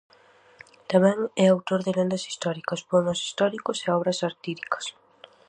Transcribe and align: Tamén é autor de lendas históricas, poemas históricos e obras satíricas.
Tamén 0.91 1.19
é 1.43 1.45
autor 1.49 1.79
de 1.83 1.95
lendas 1.97 2.23
históricas, 2.29 2.85
poemas 2.89 3.19
históricos 3.27 3.77
e 3.85 3.87
obras 3.97 4.19
satíricas. 4.23 4.85